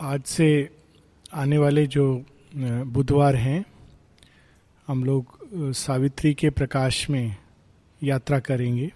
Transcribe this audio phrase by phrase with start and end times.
[0.00, 0.70] आज से
[1.34, 2.24] आने वाले जो
[2.86, 3.64] बुधवार हैं,
[4.86, 5.38] हम लोग
[5.72, 7.36] सावित्री के प्रकाश में
[8.02, 8.92] यात्रा करेंगे।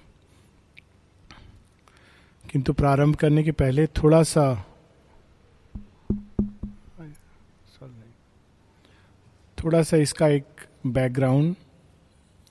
[2.50, 4.66] किंतु प्रारंभ करने के पहले थोड़ा सा
[9.58, 10.44] थोड़ा सा इसका एक
[10.86, 11.54] बैकग्राउंड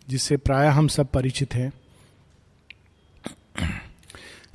[0.10, 1.72] जिससे प्राय हम सब परिचित हैं।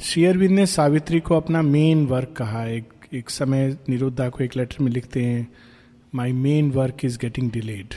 [0.02, 4.56] श्री अरविंद ने सावित्री को अपना मेन वर्क कहा, एक एक समय निरुद्धा को एक
[4.56, 5.46] लेटर में लिखते हैं
[6.14, 7.94] my main work is getting delayed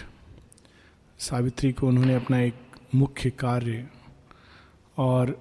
[1.20, 2.56] Savitri को उन्होंने अपना एक
[2.96, 3.86] मुख्य कार्य
[4.98, 5.36] और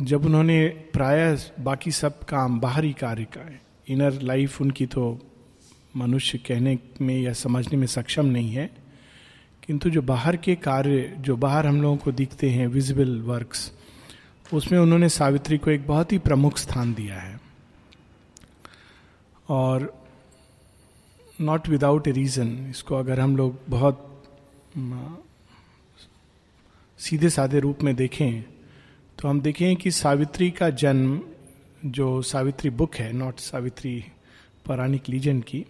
[0.00, 5.18] जब उन्होंने प्राय बाकी सब काम बाहरी कार्य का है इनर लाइफ उनकी तो
[5.96, 8.70] मनुष्य कहने में या समझने में सक्षम नहीं है,
[9.66, 13.70] किंतु जो बाहर के कार्य, जो बाहर हम लोगों को दिखते हैं विजिबल वर्क्स
[14.54, 17.41] उसमें उन्होंने सावित्री को एक बहुत ही प्रमुख स्थान दिया है।
[19.52, 20.04] और
[21.40, 24.08] नॉट विदाउट ए रीज़न इसको अगर हम लोग बहुत
[27.00, 28.42] सीधे साधे रूप में देखें
[29.18, 31.20] तो हम देखें कि सावित्री का जन्म
[31.84, 34.04] जो सावित्री बुक है नॉट सावित्री
[34.66, 35.64] पौराणिक लीजन की,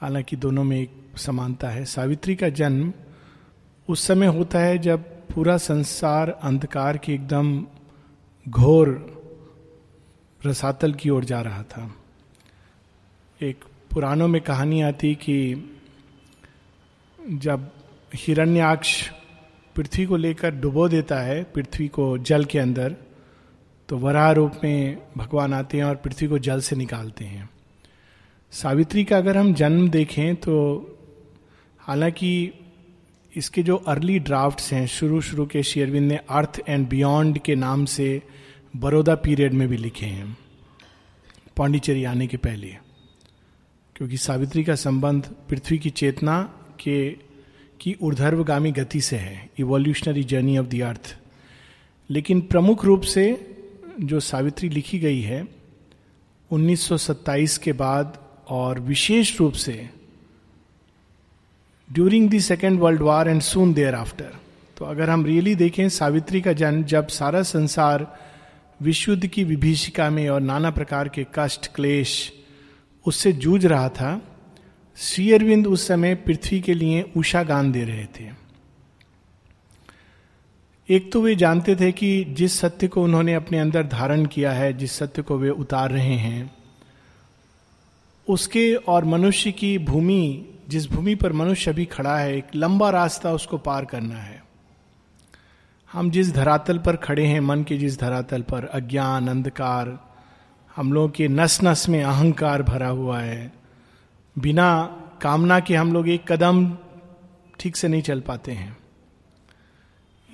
[0.00, 2.92] हालाँकि दोनों में एक समानता है। सावित्री का जन्म
[3.88, 7.66] उस समय होता है जब पूरा संसार अंधकार के एकदम
[8.46, 8.88] घोर
[10.46, 11.90] रसातल की ओर जा रहा था।
[13.40, 15.70] एक पुराणों में कहानी आती कि
[17.30, 17.70] जब
[18.14, 19.10] हिरण्याक्ष
[19.76, 22.94] पृथ्वी को लेकर डुबो देता है, पृथ्वी को जल के अंदर
[23.88, 27.48] तो वराह रूप में भगवान आते हैं और पृथ्वी को जल से निकालते हैं।
[28.52, 30.54] सावित्री का अगर हम जन्म देखें तो
[31.80, 32.52] हालाँकि
[33.32, 37.84] इसके जो अर्ली ड्राफ्ट्स हैं शुरू शुरू के शेयरविंद ने अर्थ एंड बियॉन्ड के नाम
[37.84, 38.22] से
[38.76, 40.36] बड़ौदा पीरियड में भी लिखे हैं,
[41.56, 42.76] पांडिचेरी आने के पहले।
[43.96, 46.42] क्योंकि सावित्री का संबंध पृथ्वी की चेतना
[46.80, 47.10] के,
[47.80, 51.18] की ऊर्धर्वगामी गति से है evolutionary journey of the earth
[52.10, 53.56] लेकिन प्रमुख रूप से
[54.00, 55.48] जो सावित्री लिखी गई है
[56.52, 58.18] 1927 के बाद
[58.48, 59.90] और विशेष रूप से
[61.92, 64.32] during the second world war and soon thereafter
[64.76, 68.18] तो अगर हम रियली देखें सावित्री का जन्म जब सारा संसार
[68.82, 72.32] विश्वयुद्ध की विभीषिका में और नाना प्रकार के कष्ट, क्लेश
[73.06, 74.22] उससे जूझ रहा था।
[74.96, 78.44] श्री अरविंद उस समय पृथ्वी के लिए उषा गान दे रहे थे।
[80.88, 84.72] एक तो वे जानते थे कि जिस सत्य को उन्होंने अपने अंदर धारण किया है,
[84.72, 86.54] जिस सत्य को वे उतार रहे हैं,
[88.28, 93.32] उसके और मनुष्य की भूमि, जिस भूमि पर मनुष्य अभी खड़ा है, एक लंबा रास्ता
[93.32, 94.44] उसको पार करना है।
[95.92, 100.13] हम जिस धरातल पर खड़े हैं, मन के जिस धरातल पर, अज्ञान, अंधकार
[100.76, 103.52] हम लोगों के नस नस में अहंकार भरा हुआ है।
[104.38, 104.84] बिना
[105.22, 106.76] कामना के हम लोग एक कदम
[107.60, 108.76] ठीक से नहीं चल पाते हैं।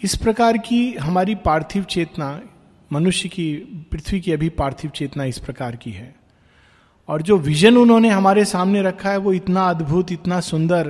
[0.03, 2.41] इस प्रकार की हमारी पार्थिव चेतना,
[2.93, 3.55] मनुष्य की,
[3.93, 6.15] पृथ्वी की अभी पार्थिव चेतना इस प्रकार की है।
[7.09, 10.89] और जो विजन उन्होंने हमारे सामने रखा है, वो इतना अद्भुत, इतना सुंदर।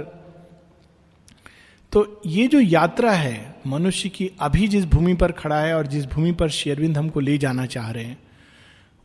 [1.93, 6.07] तो ये जो यात्रा है, मनुष्य की अभी जिस भूमि पर खड़ा है और जिस
[6.07, 8.30] भूमि पर शेरविंद हमको ले जाना चाह रहे हैं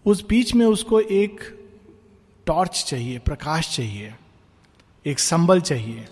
[0.05, 1.65] उस बीच में उसको एक
[2.45, 4.15] टॉर्च चाहिए, प्रकाश चाहिए,
[5.05, 6.07] एक संबल चाहिए,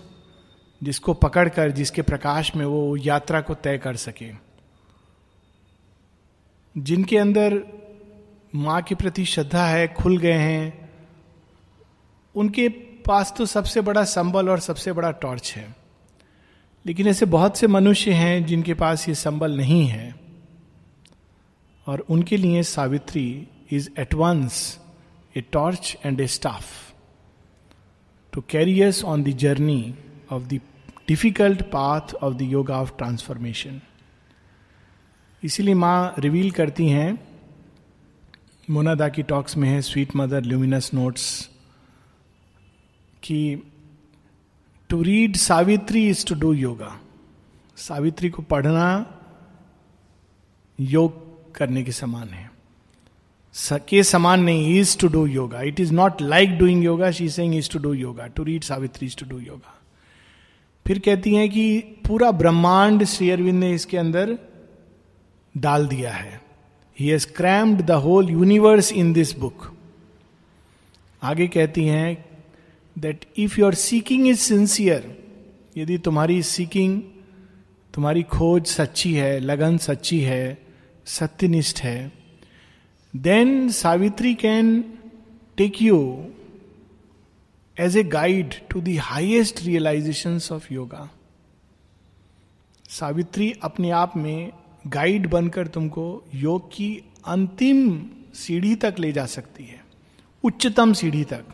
[0.82, 4.30] जिसको पकड़कर, जिसके प्रकाश में वो यात्रा को तय कर सके।
[6.78, 7.64] जिनके अंदर
[8.54, 10.90] माँ के प्रति श्रद्धा है, खुल गए हैं,
[12.34, 12.68] उनके
[13.06, 15.76] पास तो सबसे बड़ा संबल और सबसे बड़ा टॉर्च है।
[16.86, 20.14] लेकिन ऐसे बहुत से मनुष्य हैं, जिनके पास ये संबल नहीं है,
[21.86, 24.80] और उनके लिए Savitri is at once
[25.36, 26.94] a torch and a staff
[28.32, 29.94] to carry us on the journey
[30.30, 30.60] of the
[31.08, 33.80] difficult path of the yoga of transformation
[35.42, 37.18] इसीलिए माँ रिवील करती हैं
[38.70, 41.50] मोनादा की टॉक्स में है स्वीट मदर ल्यूमिनस नोट्स
[43.22, 43.62] कि
[44.90, 47.00] to read Savitri is to do yoga
[47.76, 48.88] Savitri को पढ़ना
[50.80, 51.22] योग
[51.54, 52.53] करने के समान है।
[53.72, 57.54] के समान नहीं is to do yoga it is not like doing yoga she saying
[57.54, 59.80] is to do yoga to read Savitri is to do yoga
[60.86, 64.38] फिर कहती हैं कि पूरा ब्रह्मांड श्री अरविंद ने इसके अंदर
[65.56, 66.40] डाल दिया है।
[66.98, 69.76] He has crammed the whole universe in this book
[71.22, 72.24] आगे कहती हैं
[72.98, 75.16] that if your seeking is sincere
[75.76, 77.02] यदि तुम्हारी सीकिंग
[77.94, 80.58] तुम्हारी खोज सच्ची है, लगन सच्ची है,
[81.06, 82.23] सत्यनिष्ठ है
[83.16, 84.84] then Savitri can
[85.56, 86.24] take you
[87.80, 91.10] as a guide to the highest realisation of yoga
[92.88, 94.52] Savitri अपने आप में
[94.86, 99.84] गाइड बनकर तुमको योग की अंतिम सीढ़ी तक ले जा सकती है।
[100.44, 101.44] उच्चतम सीढ़ी तक।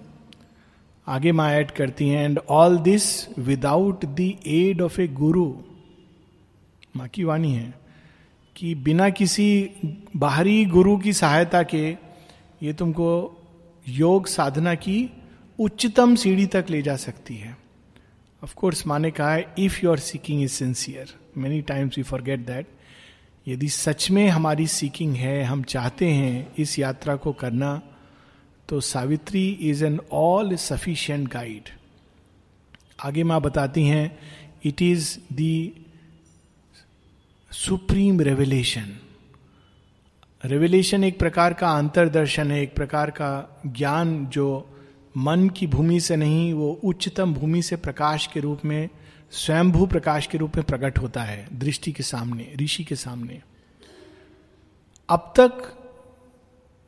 [1.07, 5.55] आगे माँ ऐड करती हैं and all this without the aid of a guru
[6.97, 7.80] माँ की वाणी है।
[8.57, 9.71] कि बिना किसी
[10.17, 11.97] बाहरी गुरु की सहायता के
[12.63, 13.11] ये तुमको
[13.89, 15.11] योग साधना की
[15.59, 17.57] उच्चतम सीढ़ी तक ले जा सकती है।
[18.45, 22.41] ऑफ़ कोर्स माने कहा है if you are seeking is sincere many times we forget
[22.41, 22.67] that
[23.49, 27.83] यदि सच में हमारी सीकिंग है, हम चाहते हैं इस यात्रा को करना
[28.69, 31.69] तो Savitri is an all sufficient guide
[33.05, 34.19] आगे माँ बताती हैं
[34.65, 35.71] it is the
[37.53, 38.97] supreme revelation.
[40.45, 44.79] Revelation एक प्रकार का अंतरदर्शन है, एक प्रकार का ज्ञान जो
[45.17, 48.89] मन की भूमि से नहीं, वो उच्चतम भूमि से प्रकाश के रूप में,
[49.31, 53.43] स्वयंभू प्रकाश के रूप में प्रकट होता है, दृष्टि के सामने, ऋषि के सामने।
[55.09, 55.77] अब तक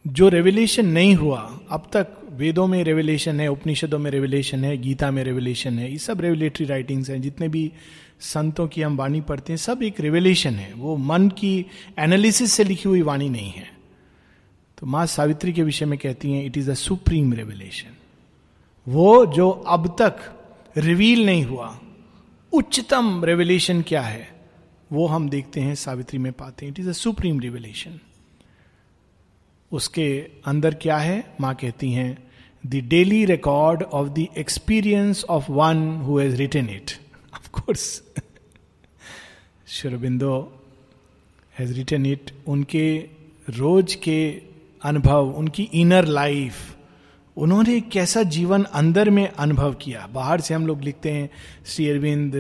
[0.07, 5.11] जो रेवलेशन नहीं हुआ, अब तक वेदों में रेवलेशन है, उपनिषदों में रेवलेशन है, गीता
[5.11, 7.73] में रेवलेशन है, ये सब रेवलेटरी राइटिंग्स हैं, जितने भी
[8.21, 11.67] संतों की हम वाणी पढ़ते हैं, सब एक रेवलेशन है। वो मन की
[11.99, 13.71] एनालिसिस से लिखी हुई वाणी नहीं है।
[14.79, 17.97] तो माँ सावित्री के विषय में कहती हैं it is a supreme revelation
[18.87, 20.17] वो जो अब तक
[20.77, 21.79] रिवील नहीं हुआ,
[22.53, 24.29] उच्चतम रेवलेशन क्या है,
[24.93, 28.01] वो हम देखते हैं, सावित्री में पाते हैं। It is a supreme revelation
[29.73, 30.09] उसके
[30.47, 31.25] अंदर क्या है?
[31.41, 32.17] माँ कहती हैं
[32.65, 36.91] the daily record of the experience of one who has written it
[37.35, 38.03] of course
[39.69, 40.37] Sri Aurobindo
[41.59, 42.85] has written it उनके
[43.51, 44.43] रोज के
[44.83, 46.55] अनुभव, उनकी इनर लाइफ
[47.37, 50.07] उन्होंने कैसा जीवन अंदर में अनुभव किया?
[50.07, 51.29] बाहर से हम लोग लिखते हैं,
[51.67, 52.33] श्री अरविंद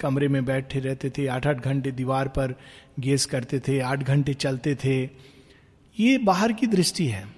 [0.00, 2.54] कमरे में बैठे रहते थे आठ आठ घंटे दीवार पर
[3.00, 5.04] गेस करते थे, आठ घंटे चलते थे
[6.00, 7.28] ये बाहर की दृष्टि है।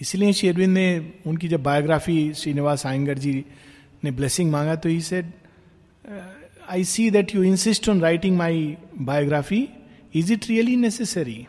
[0.00, 3.44] इसलिए श्री अरविंद ने उनकी जब बायोग्राफी श्रीनिवास आयंगर जी
[4.04, 5.32] ने ब्लेसिंग मांगा तो he said
[6.70, 9.68] I see that you insist on writing my biography
[10.14, 11.46] is it really necessary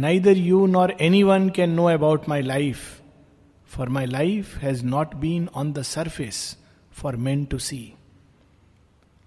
[0.00, 3.00] neither you nor anyone can know about my life
[3.66, 6.58] for my life has not been on the surface
[6.92, 7.92] for man to see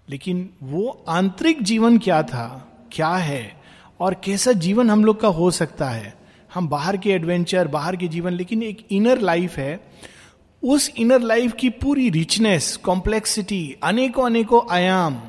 [0.09, 2.71] लेकिन वो आंतरिक जीवन क्या था?
[2.91, 3.64] क्या है?
[3.99, 6.15] और कैसा जीवन हम लोग का हो सकता है।
[6.53, 9.91] हम बाहर के एडवेंचर बाहर के जीवन, लेकिन एक इनर लाइफ है।
[10.63, 15.21] उस इनर लाइफ की पूरी रिचनेस कॉम्प्लेक्सिटी अनेकों अनेकों आयाम,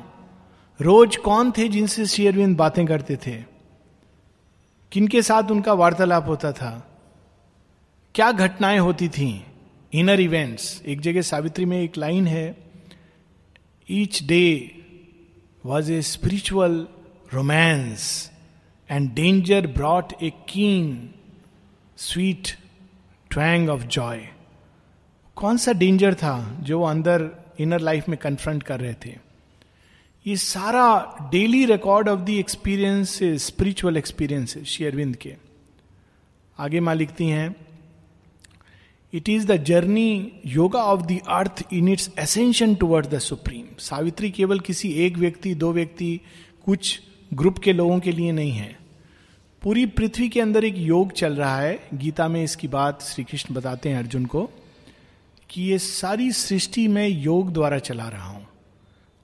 [0.81, 3.43] रोज कौन थे जिनसे शेयरविंद बातें करते थे?
[4.91, 6.99] किनके साथ उनका वार्तालाप होता था?
[8.15, 9.45] क्या घटनाएँ होती थी?
[9.93, 12.57] इनर इवेंट्स एक जगह सावित्री में एक लाइन है।
[13.91, 14.75] Each day
[15.65, 16.87] was a spiritual
[17.33, 18.31] romance
[18.91, 21.09] and danger brought a keen
[21.97, 22.47] sweet
[23.29, 24.29] twang of Joy
[25.35, 29.15] कौन सा डेंजर था जो वो अंदर इनर लाइफ में कन्फ्रंट कर रहे थे?
[30.27, 35.35] ये सारा daily record of the experience spiritual experience Sri Aurobindo के।
[36.59, 37.55] आगे माँ लिखती हैं।
[39.13, 44.31] It is the journey yoga of the earth in its ascension toward the supreme Savitri
[44.31, 46.21] केवल किसी एक व्यक्ति, दो व्यक्ति,
[46.65, 47.01] कुछ
[47.33, 48.76] ग्रुप के लोगों के लिए नहीं है।
[49.67, 53.55] पूरी पृथ्वी के अंदर एक योग चल रहा है। गीता में इसकी बात श्री कृष्ण
[53.55, 54.49] बताते हैं अर्जुन को
[55.49, 58.47] कि ये सारी सृष्टि में योग द्वारा चला रहा हूँ।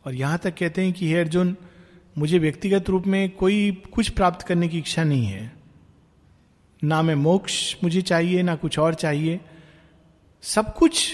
[0.05, 1.55] और यहाँ तक कहते हैं कि हे अर्जुन,
[2.17, 5.53] मुझे व्यक्तिगत रूप में कोई कुछ प्राप्त करने की इच्छा नहीं है।
[6.83, 9.39] ना मैं मोक्ष मुझे चाहिए, ना कुछ और चाहिए।
[10.41, 11.11] सब कुछ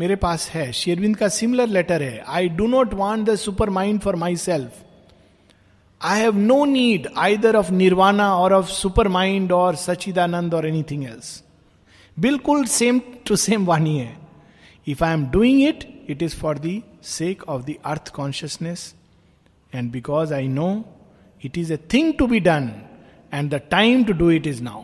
[0.00, 3.36] मेरे पास है। शेरविंद का सिमिलर लेटर है I do not want the
[3.70, 4.85] supermind for myself
[6.02, 8.66] I have no need either of nirvana or of
[9.08, 11.44] supermind or Sachchidananda or anything else
[12.20, 14.16] बिल्कुल सेम टू सेम वाणी है।
[14.86, 18.94] If I am doing it it is for the sake of the earth consciousness
[19.74, 20.84] and because I know
[21.44, 22.72] it is a thing to be done
[23.34, 24.82] and the time to do it is now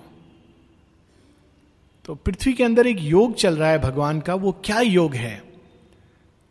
[2.04, 5.51] तो पृथ्वी के अंदर एक योग चल रहा है भगवान का, वो क्या योग है?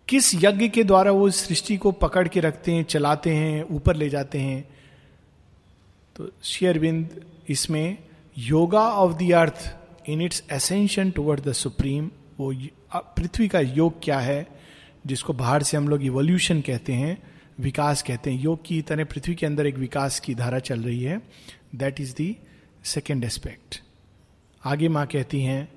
[0.07, 4.09] किस यज्ञ के द्वारा वो सृष्टि को पकड़ के रखते हैं, चलाते हैं, ऊपर ले
[4.09, 4.61] जाते हैं?
[6.15, 7.97] तो शेयरविंद इसमें
[8.37, 9.75] yoga of the earth
[10.09, 12.53] in its ascension toward the supreme वो
[12.95, 14.47] पृथ्वी का योग क्या है,
[15.07, 17.17] जिसको बाहर से हम लोग इवोल्यूशन कहते हैं,
[17.59, 21.03] विकास कहते हैं। योग की तरह पृथ्वी के अंदर एक विकास की धारा चल रही
[21.03, 21.21] है।
[21.75, 22.35] That is the
[22.83, 23.81] second aspect
[24.65, 25.67] आगे माँ कहती हैं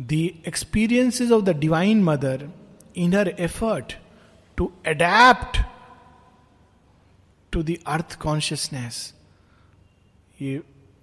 [0.00, 0.12] the
[0.46, 2.48] experiences of the divine mother
[2.96, 3.92] in her effort
[4.56, 5.62] to adapt
[7.52, 9.14] to the earth consciousness
[10.42, 10.60] ये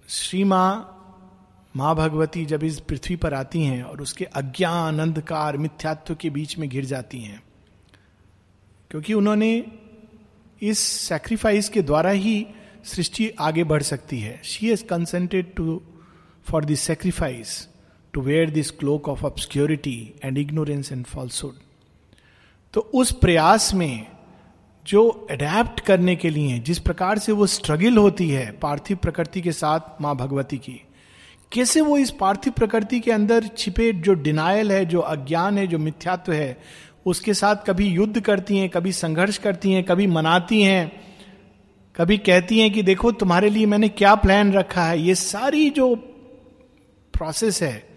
[0.08, 0.94] श्री माँ
[1.76, 6.58] माँ भगवती जब इस पृथ्वी पर आती हैं और उसके अज्ञान अंधकार मिथ्यात्व के बीच
[6.58, 7.42] में गिर जाती हैं,
[8.90, 9.64] क्योंकि उन्होंने
[10.62, 12.46] इस सेक्रीफाइस के द्वारा ही
[12.84, 15.82] सृष्टि आगे बढ़ सकती है। She is consented to
[16.44, 17.68] for this sacrifice
[18.18, 21.54] to wear this cloak of obscurity and ignorance and falsehood
[22.74, 24.06] तो उस प्रयास में
[24.86, 29.52] जो अडेप्ट करने के लिए, जिस प्रकार से वो स्ट्रगल होती है पार्थिव प्रकृति के
[29.52, 30.84] साथ माँ भगवती की,
[31.52, 35.78] कैसे वो इस पार्थिव प्रकृति के अंदर छिपे जो डिनायल है, जो अज्ञान है, जो
[35.78, 36.58] मिथ्यात्व है,
[37.06, 40.92] उसके साथ कभी युद्ध करती हैं, कभी संघर्ष करती हैं, कभी मनाती हैं,
[41.96, 45.94] कभी कहती हैं कि देखो तुम्हारे लिए मैंने क्या प्लान रखा है, ये सारी जो
[47.14, 47.87] प्रोसेस है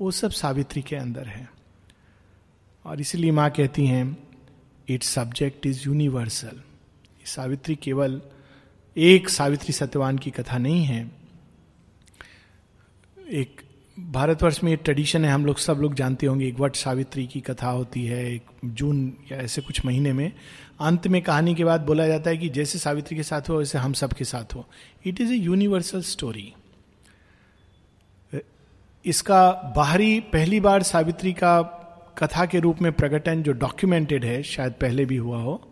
[0.00, 1.50] वो सब सावित्री के अंदर है।
[2.84, 4.16] और इसीलिए माँ कहती हैं
[4.88, 6.60] its subject is universal
[7.26, 8.22] Savitri केवल
[8.96, 11.10] एक सावित्री सत्यवान की कथा नहीं है।
[13.30, 13.62] एक
[14.00, 17.40] भारतवर्ष में एक ट्रेडिशन है, हम लोग सब लोग जानते होंगे, एक वट सावित्री की
[17.40, 20.32] कथा होती है, एक जून या ऐसे कुछ महीने में।
[20.80, 23.78] अंत में कहानी के बाद बोला जाता है कि जैसे सावित्री के साथ हो, वैसे
[23.78, 24.68] हम सब के साथ हो।
[25.06, 26.54] It is a universal story
[29.04, 31.62] इसका बाहरी पहली बार सावित्री का
[32.18, 35.70] कथा के रूप में प्रकटन जो डॉक्यूमेंटेड है, शायद पहले भी हुआ हो,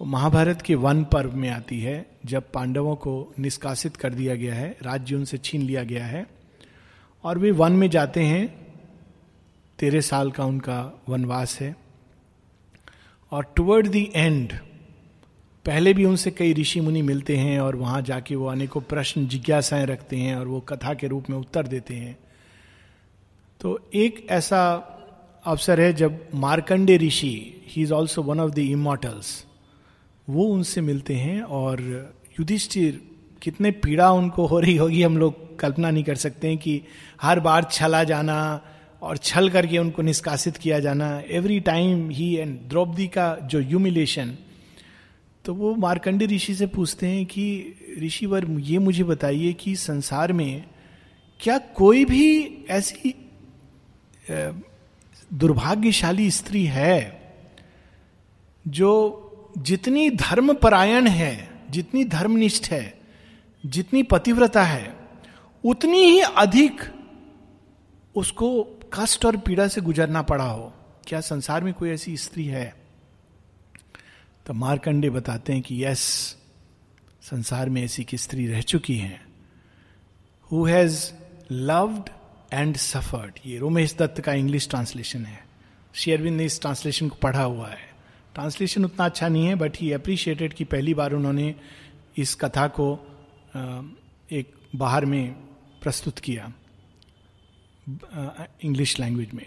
[0.00, 4.54] वो महाभारत के वन पर्व में आती है, जब पांडवों को निष्कासित कर दिया गया
[4.54, 6.26] है, राज्य उनसे छीन लिया गया है,
[7.24, 8.66] और वे वन में जाते हैं,
[9.78, 11.76] तेरह साल का उनका वनवास है,
[13.30, 14.52] और टुवर्ड द एंड
[15.66, 19.86] पहले भी उनसे कई ऋषि मुनि मिलते हैं, और वहाँ जाके वो अनेकों प्रश्न, जिज्ञासाएँ
[19.86, 22.18] रखते हैं, और वो कथा के रूप में उत्तर देते हैं।
[23.60, 24.60] तो एक ऐसा
[25.44, 29.46] अवसर है जब मार्कंडे ऋषि he is also one of the immortals
[30.30, 31.80] वो उनसे मिलते हैं और
[32.40, 33.00] युधिष्ठिर,
[33.42, 36.82] कितने पीड़ा उनको हो रही होगी, हम लोग कल्पना नहीं कर सकते हैं कि
[37.22, 38.64] हर बार छला जाना
[39.02, 44.36] और छल करके उनको निष्कासित किया जाना every time he and Draupadi का जो ह्यूमिलेशन
[45.44, 50.64] तो वो मार्कंडे ऋषि से पूछते हैं कि, ऋषिवर, ये मुझे बताइए कि संसार में
[51.40, 53.14] क्या कोई भी ऐसी
[55.34, 57.18] दुर्भाग्यशाली स्त्री है
[58.68, 59.24] जो
[59.58, 63.00] जितनी धर्मपरायण है, जितनी धर्मनिष्ठ है,
[63.66, 64.96] जितनी पतिव्रता है,
[65.64, 66.80] उतनी ही अधिक
[68.16, 70.72] उसको कष्ट और पीड़ा से गुजरना पड़ा हो।
[71.06, 72.74] क्या संसार में कोई ऐसी स्त्री है?
[74.46, 76.36] तो मारकंडे बताते हैं कि यस,
[77.22, 79.20] संसार में ऐसी की स्त्री रह चुकी है।
[80.52, 81.12] Who has
[81.52, 82.10] loved
[82.52, 85.42] and suffered ये रोमेश दत्त का इंग्लिश ट्रांसलेशन है।
[85.94, 87.86] शेयरविन ने इस ट्रांसलेशन को पढ़ा हुआ है।
[88.34, 91.54] ट्रांसलेशन उतना अच्छा नहीं है बट ही अप्रिशिएटेड कि पहली बार उन्होंने
[92.18, 92.92] इस कथा को
[94.30, 95.32] एक बाहर में
[95.82, 96.52] प्रस्तुत किया
[98.64, 99.46] इंग्लिश लैंग्वेज में।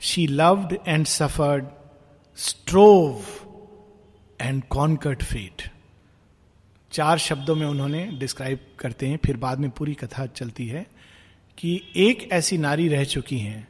[0.00, 1.66] She loved and suffered
[2.38, 3.22] strove
[4.40, 5.62] and conquered fate
[6.92, 10.86] चार शब्दों में उन्होंने डिस्क्राइब करते हैं, फिर बाद में पूरी कथा चलती है।
[11.58, 13.68] कि एक ऐसी नारी रह चुकी हैं,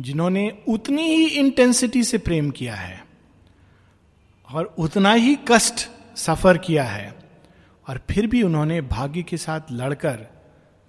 [0.00, 3.02] जिन्होंने उतनी ही इंटेंसिटी से प्रेम किया है
[4.48, 7.14] और उतना ही कष्ट सफ़र किया है
[7.88, 10.26] और फिर भी उन्होंने भाग्य के साथ लड़कर,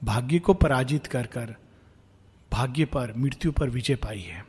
[0.01, 1.55] भाग्य को पराजित कर कर
[2.51, 4.45] भाग्य पर, मृत्यु पर विजय पाई है।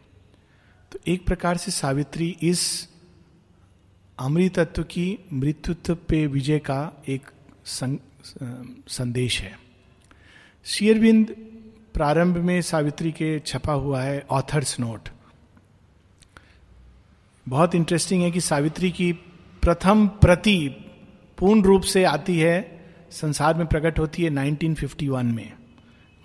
[0.93, 2.89] तो एक प्रकार से सावित्री इस
[4.19, 7.31] अमृतत्व की मृत्युत्व पे विजय का एक
[8.89, 9.59] संदेश है।
[10.67, 11.35] शेयरबिंद
[11.95, 15.09] प्रारंभ में सावित्री के छपा हुआ है ऑथर्स नोट
[17.49, 19.13] बहुत इंटरेस्टिंग है कि सावित्री की
[19.63, 20.69] प्रथम प्रति
[21.39, 25.53] पूर्ण रूप से आती है, संसार में प्रकट होती है 1951 में।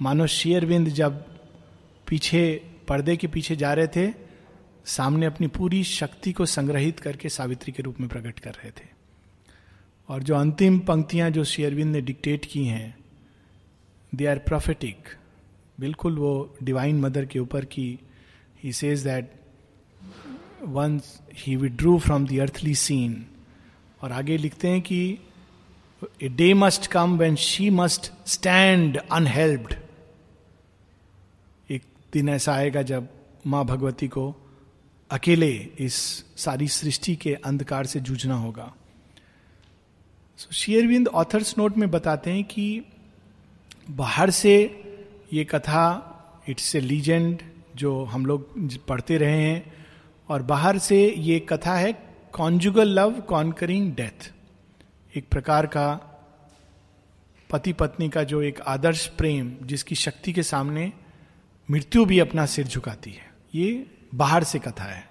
[0.01, 1.25] मानो शेयरविंद जब
[2.07, 4.13] पीछे, पर्दे के पीछे जा रहे थे,
[4.85, 8.87] सामने अपनी पूरी शक्ति को संग्रहित करके सावित्री के रूप में प्रकट कर रहे थे।
[10.09, 12.97] और जो अंतिम पंक्तियाँ जो शेयरविंद ने डिक्टेट की हैं
[14.15, 14.97] दे आर प्रोफेटिक
[15.79, 17.99] बिल्कुल वो डिवाइन मदर के ऊपर की
[18.63, 19.31] he says that
[20.63, 23.25] once he withdrew from the earthly scene
[24.01, 25.17] और आगे लिखते हैं कि
[26.23, 29.75] a day must come when she must stand unhelped
[31.69, 31.83] एक
[32.13, 33.07] दिन ऐसा आएगा जब
[33.47, 34.35] माँ भगवती को
[35.11, 35.93] अकेले इस
[36.37, 38.75] सारी सृष्टि के अंधकार से जूझना होगा।
[40.37, 42.83] सो शेयरविंद ऑथर्स नोट में बताते हैं कि
[43.89, 44.83] बाहर से
[45.33, 47.41] ये कथा, इट्स ए लीजेंड
[47.75, 49.73] जो हम लोग पढ़ते रहे हैं,
[50.29, 51.91] और बाहर से ये कथा है
[52.33, 54.31] कॉन्जुगल लव कॉन्करिंग डेथ
[55.17, 55.87] एक प्रकार का
[57.49, 60.91] पति पत्नी का जो एक आदर्श प्रेम जिसकी शक्ति के सामने
[61.71, 65.07] मृत्यु भी अपना सिर झुकाती है। ये बाहर से कथा है।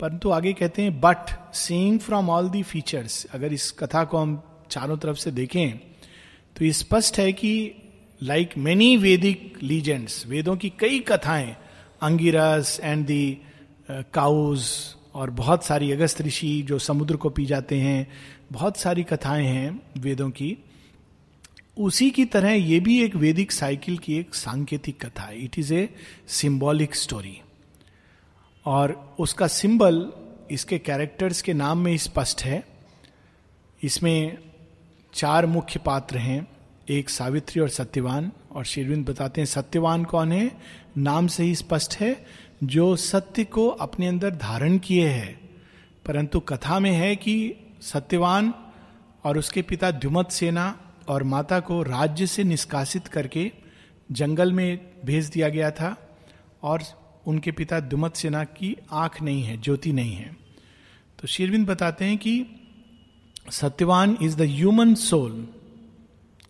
[0.00, 4.42] परंतु आगे कहते हैं but seeing from all the features अगर इस कथा को हम
[4.70, 5.78] चारों तरफ़ से देखें
[6.56, 7.52] तो ये स्पष्ट है कि
[8.22, 11.56] लाइक मेनी वेदिक लीजेंड्स वेदों की कई कथाएँ
[12.02, 13.38] अंगिरस एंड दी
[13.90, 14.66] काउज
[15.14, 18.06] और बहुत सारी अगस्त ऋषि जो समुद्र को पी जाते हैं
[18.52, 20.56] बहुत सारी कथाएँ हैं वेदों की
[21.78, 25.74] उसी की तरह ये भी एक वैदिक साइकिल की एक सांकेतिक कथा है it is
[25.74, 25.88] a
[26.28, 27.36] symbolic story
[28.66, 30.06] और उसका सिंबल
[30.50, 32.64] इसके कैरेक्टर्स के नाम में स्पष्ट है
[33.82, 34.38] इसमें
[35.14, 36.46] चार मुख्य पात्र हैं
[36.90, 40.60] एक सावित्री और सत्यवान। और शेरविंद बताते हैं, सत्यवान कौन है?
[40.98, 42.26] नाम से ही स्पष्ट है,
[42.64, 45.40] जो सत्य को अपने अंदर धारण किए है।
[46.06, 48.54] परंतु कथा में है कि सत्यवान
[49.24, 53.52] और उसके पिता द्युमत सेना और माता को राज्य से निष्कासित करके
[54.12, 56.16] जंगल में भेज दिया गया था
[56.62, 56.82] और
[57.26, 60.36] उनके पिता दुमत सेना की आँख नहीं है, ज्योति नहीं है।
[61.20, 62.46] तो शेरविंद बताते हैं कि
[63.50, 65.48] Satyavan is the human soul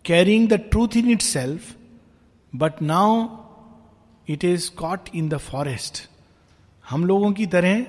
[0.05, 1.75] carrying the truth in itself
[2.53, 3.27] but now
[4.29, 6.03] it is caught in the forest
[6.85, 7.85] हम लोगों की तरह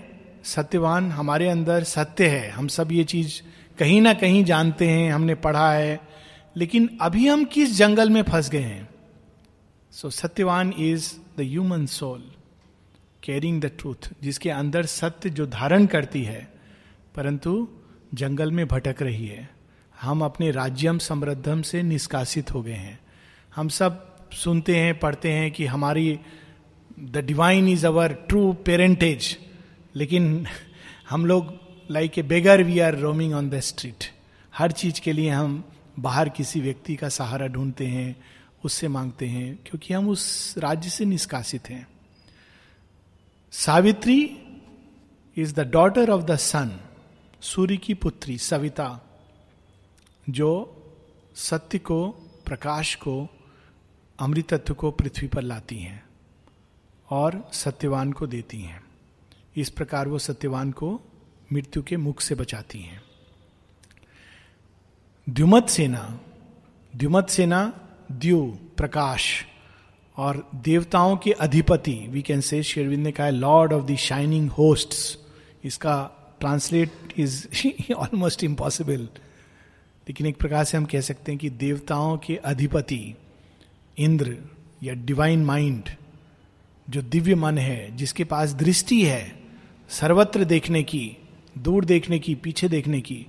[0.46, 3.42] सत्यवान हमारे अंदर सत्य है। हम सब ये चीज़
[3.80, 6.00] कहीं ना कहीं जानते हैं, हमने पढ़ा है,
[6.56, 8.90] लेकिन अभी हम किस जंगल में फंस गए हैं?
[9.92, 12.24] So Satyavan is the human soul
[13.24, 16.48] carrying the truth जिसके अंदर सत्य जो धारण करती है,
[17.16, 17.68] परंतु
[18.14, 19.50] जंगल में भटक रही है।
[20.02, 23.00] हम अपने राज्यम समृद्धम से निष्कासित हो गए हैं।
[23.56, 26.20] हम सब सुनते हैं, पढ़ते हैं कि हमारी
[27.00, 29.40] the divine is our true parentage
[29.96, 30.48] लेकिन
[31.10, 31.54] हम लोग
[31.92, 34.04] like a beggar we are roaming on the street
[34.58, 35.64] हर चीज़ के लिए हम
[36.00, 38.16] बाहर किसी व्यक्ति का सहारा ढूंढते हैं,
[38.66, 41.88] उससे मांगते हैं, क्योंकि हम उस राज्य से निष्कासित हैं।
[43.52, 44.38] Savitri
[45.38, 46.80] is the daughter of the sun
[47.42, 49.11] सूर्य की पुत्री, सविता।
[50.32, 50.78] जो
[51.36, 52.08] सत्य को,
[52.46, 53.28] प्रकाश को,
[54.20, 56.04] अमृतत्व को पृथ्वी पर लाती हैं
[57.10, 58.84] और सत्यवान को देती हैं।
[59.58, 61.02] इस प्रकार वो सत्यवान को
[61.54, 63.02] मृत्यु के मुख से बचाती हैं।
[65.30, 66.20] द्युमत सेना
[66.96, 67.74] द्युमत सेना,
[68.12, 68.46] द्यु,
[68.78, 69.46] प्रकाश
[70.18, 75.20] और देवताओं के अधिपति वी कैन से शेरविंद ने कहा lord of the shining host
[75.64, 77.48] इसका ट्रांसलेट इज़
[77.94, 79.10] ऑलमोस्ट इम्पॉसिबल
[80.08, 83.16] लेकिन एक प्रकार से हम कह सकते हैं कि देवताओं के अधिपति,
[83.98, 84.38] इंद्र
[84.84, 85.84] या डिवाइन माइंड
[86.90, 89.40] जो दिव्य मन है, जिसके पास दृष्टि है,
[89.90, 91.18] सर्वत्र देखने की,
[91.58, 93.28] दूर देखने की, पीछे देखने की,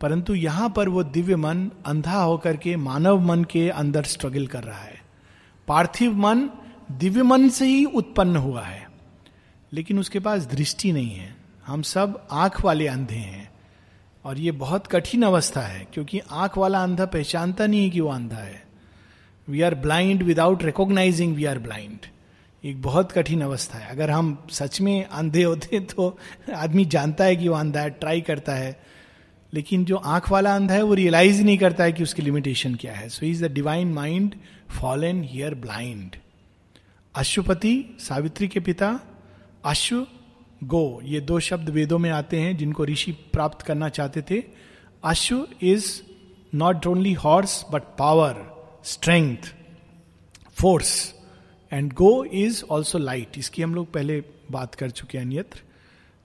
[0.00, 4.62] परंतु यहाँ पर वो दिव्य मन अंधा होकर के मानव मन के अंदर स्ट्रगल कर
[4.64, 5.02] रहा है।
[5.68, 6.50] पार्थिव मन
[6.92, 8.90] दिव्य मन से ही उत्पन्न हुआ है,
[9.72, 13.50] लेकिन उसके पास दृष्टि नहीं है। हम सब आँख वाले अंधे हैं।
[14.26, 18.10] और ये बहुत कठिन अवस्था है, क्योंकि आँख वाला अंधा पहचानता नहीं है कि वो
[18.10, 18.64] अंधा है।
[19.48, 22.06] We are blind without recognising we are blind
[22.64, 26.18] एक बहुत कठिन अवस्था है। अगर हम सच में अंधे होते तो
[26.54, 28.80] आदमी जानता है कि वो अंधा है ट्राई करता है।
[29.52, 32.92] लेकिन जो आँख वाला अंधा है, वो रियलाइज़ नहीं करता है कि उसकी लिमिटेशन क्या
[32.92, 34.34] है। So is the divine mind
[34.80, 36.16] fallen here blind
[37.14, 39.00] Ashwapati, Savitri के पिता,
[39.64, 40.06] अश्व
[40.64, 44.42] गो, ये दो शब्द वेदों में आते हैं जिनको ऋषि प्राप्त करना चाहते थे।
[45.04, 46.02] अश्व is
[46.54, 48.34] not only horse but power
[48.84, 49.54] strength
[50.52, 51.14] force
[51.72, 55.60] and go is also light इसकी हम लोग पहले बात कर चुके हैं अन्यत्र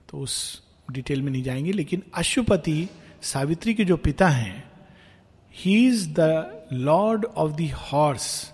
[0.08, 2.88] तो उस डिटेल में नहीं जाएँगे। लेकिन अश्वपति
[3.22, 4.70] सावित्री के जो पिता हैं
[5.54, 6.20] he is the
[6.72, 8.52] lord of the horse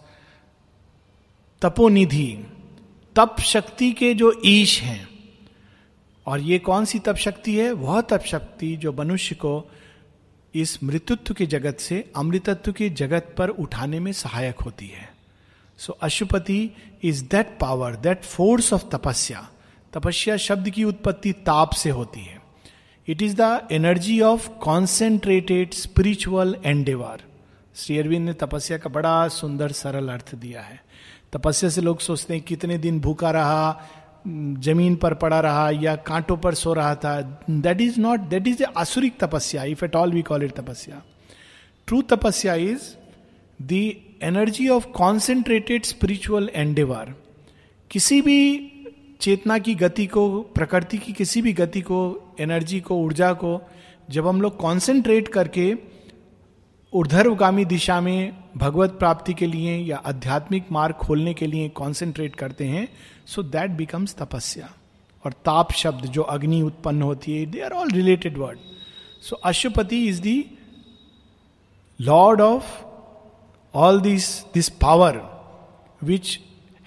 [1.62, 2.46] तपोनिधि,
[3.16, 5.17] तप शक्ति के जो ईश हैं।
[6.28, 7.72] और ये कौन सी तप शक्ति है?
[7.72, 9.70] वह तप शक्ति जो मनुष्य को
[10.54, 15.14] इस मृत्युत्व के जगत से अमृतत्व के जगत पर उठाने में सहायक होती है।
[15.78, 16.70] So so, Ashwapati
[17.02, 19.48] is that power that force of tapasya.
[19.92, 22.42] तपस्या शब्द की उत्पत्ति ताप से होती है।
[23.08, 27.22] It is the energy of concentrated spiritual endeavour
[27.74, 30.84] Sri Aurobindo ने तपस्या का बड़ा सुंदर सरल अर्थ दिया है।
[31.32, 33.82] तपस्या से लोग सोचते हैं कितने दिन भूखा रहा
[34.26, 38.62] ज़मीन पर पड़ा रहा या कांटों पर सो रहा था that is not that is
[38.62, 41.02] a asuric tapasya if at all we call it tapasya
[41.86, 42.94] true tapasya is
[43.62, 43.72] the
[44.22, 47.14] energy of concentrated spiritual endeavour
[47.90, 48.38] किसी भी
[49.20, 52.00] चेतना की गति को, प्रकृति की किसी भी गति को
[52.40, 53.60] एनर्जी को, ऊर्जा को,
[54.10, 55.74] जब हम लोग कॉन्सेंट्रेट करके
[56.92, 62.64] ऊर्धर्वगामी दिशा में भगवत प्राप्ति के लिए या आध्यात्मिक मार्ग खोलने के लिए कॉन्सेंट्रेट करते
[62.64, 62.88] हैं
[63.26, 64.70] सो दैट बिकम्स तपस्या।
[65.24, 68.58] और ताप शब्द जो अग्नि उत्पन्न होती है they are all related word
[69.22, 70.44] so Ashwapati is the
[72.00, 72.64] lord of
[73.74, 75.20] all this this power
[76.02, 76.40] which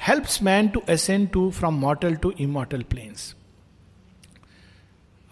[0.07, 3.35] helps man to ascend to from mortal to immortal planes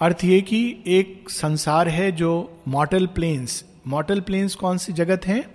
[0.02, 5.50] अर्थ ये कि एक संसार है जो मॉटल प्लेन्स मॉटल प्लेन्स कौन सी जगत है?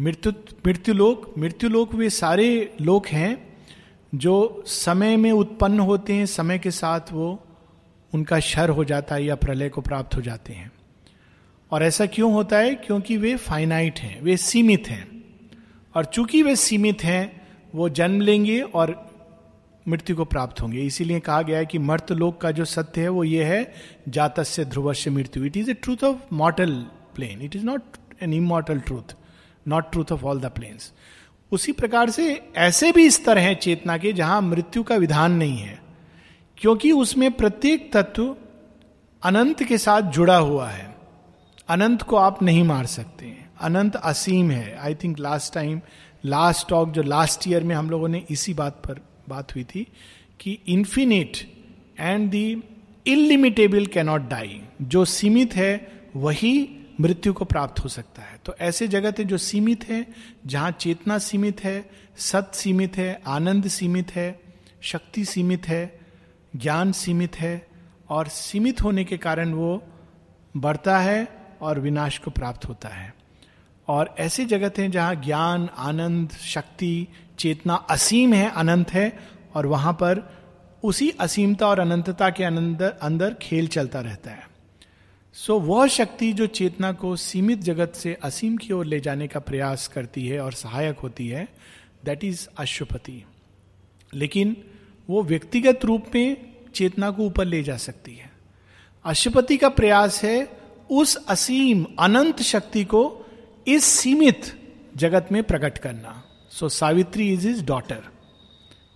[0.00, 0.32] मृत्यु,
[0.66, 3.56] मृत्युलोक मृत्युलोक वे सारे लोक हैं
[4.14, 7.44] जो समय में उत्पन्न होते हैं, समय के साथ वो
[8.14, 10.72] उनका शर हो जाता है या प्रलय को प्राप्त हो जाते हैं।
[11.70, 12.74] और ऐसा क्यों होता है?
[12.74, 15.24] क्योंकि वे फाइनाइट हैं, वे सीमित हैं।
[15.96, 19.13] और चूँकि वे सीमित हैं, वो जन्म लेंगे और
[19.88, 23.08] मृत्यु को प्राप्त होंगे। इसीलिए कहा गया है कि मर्त लोक का जो सत्य है
[23.08, 23.74] वो ये है,
[24.08, 26.74] जातस्य ध्रुवस्य मृत्यु। It is a truth of mortal
[27.14, 27.82] plane it is not
[28.22, 29.14] an immortal truth
[29.68, 30.92] not truth of all the planes
[31.52, 35.82] उसी प्रकार से ऐसे भी स्तर हैं चेतना के जहाँ मृत्यु का विधान नहीं है।
[36.58, 38.36] क्योंकि उसमें प्रत्येक तत्व
[39.22, 40.94] अनंत के साथ जुड़ा हुआ है।
[41.68, 45.80] अनंत को आप नहीं मार सकते अनंत असीम है। I think last time
[46.24, 49.86] last talk जो लास्ट ईयर में हम लोगों ने इसी बात पर बात हुई थी
[50.40, 51.36] कि infinite
[52.00, 52.62] and the
[53.06, 56.68] illimitable cannot die जो सीमित है, वही
[57.00, 60.06] मृत्यु को प्राप्त हो सकता है। तो ऐसे जगत है जो सीमित है,
[60.46, 64.40] जहाँ चेतना सीमित है, सत सीमित है, आनंद सीमित है,
[64.80, 66.00] शक्ति सीमित है,
[66.56, 67.66] ज्ञान सीमित है,
[68.08, 69.82] और सीमित होने के कारण वो
[70.56, 71.28] बढ़ता है
[71.60, 73.14] और विनाश को प्राप्त होता है।
[73.88, 77.06] और ऐसे जगत हैं जहाँ ज्ञान आनंद शक्ति
[77.38, 79.18] चेतना असीम है अनंत है
[79.54, 80.36] और वहाँ पर
[80.84, 84.48] उसी असीमता और अनंतता के अंदर अंदर खेल चलता रहता है।
[85.32, 89.28] सो so, वह शक्ति जो चेतना को सीमित जगत से असीम की ओर ले जाने
[89.28, 91.48] का प्रयास करती है और सहायक होती है
[92.04, 93.24] दैट इज़ अशुपति
[94.14, 94.56] लेकिन
[95.10, 96.36] वो व्यक्तिगत रूप में
[96.74, 98.32] चेतना को ऊपर ले जा सकती है।
[99.04, 100.56] अशुपति का प्रयास है
[100.90, 103.23] उस असीम अनंत शक्ति को
[103.66, 104.44] इस सीमित
[104.96, 108.02] जगत में प्रकट करना। So Savitri is is daughter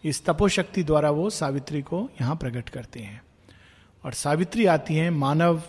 [0.04, 3.20] इस तपोशक्ति द्वारा वो सावित्री को यहाँ प्रकट करते हैं।
[4.04, 5.62] और सावित्री आती है मानव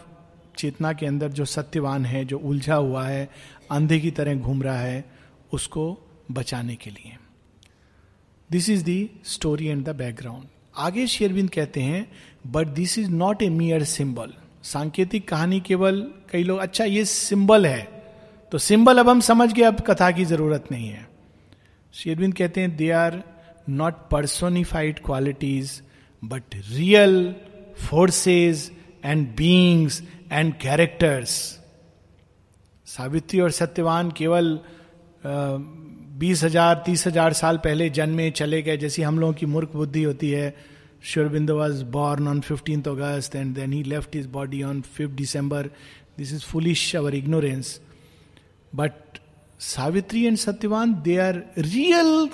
[0.58, 3.30] चेतना के अंदर जो सत्यवान है, जो उलझा हुआ है,
[3.72, 5.06] अंधे की तरह घूम रहा है,
[5.54, 5.98] उसको
[6.32, 7.16] बचाने के लिए।
[8.52, 12.12] This is the story and the background आगे शेरविंद कहते हैं
[12.48, 14.34] but this is not a mere symbol
[14.64, 17.99] सांकेतिक कहानी केवल कई लोग अच्छा ये सिंबल है।
[18.52, 21.08] तो सिंबल अब हम समझ गए, अब कथा की ज़रूरत नहीं है।
[21.94, 23.22] शेरविंद कहते हैं they are
[23.70, 25.82] not personified qualities
[26.24, 27.36] but real
[27.80, 28.72] forces
[29.06, 31.32] and beings and characters
[32.88, 34.60] Savitri और सत्यवान केवल
[35.26, 40.04] बीस हज़ार, तीस हज़ार साल पहले जन्मे, चले गए, जैसी हम लोगों की मूर्ख बुद्धि
[40.04, 40.54] होती है।
[41.02, 45.70] Shurbindo was born on fifteenth August and then he left his body on fifth December
[46.18, 47.80] this is foolish our ignorance
[48.76, 48.92] but
[49.60, 52.30] Savitri and Satyavan they are real